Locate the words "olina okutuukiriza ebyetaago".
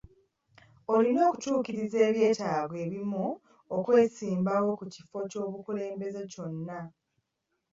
0.95-2.75